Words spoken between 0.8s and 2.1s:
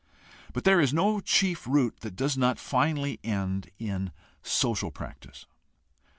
is no chief root